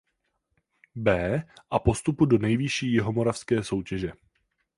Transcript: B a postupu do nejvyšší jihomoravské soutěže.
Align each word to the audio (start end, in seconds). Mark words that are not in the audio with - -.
B 0.95 1.39
a 1.71 1.79
postupu 1.79 2.25
do 2.25 2.37
nejvyšší 2.37 2.91
jihomoravské 2.91 3.63
soutěže. 3.63 4.11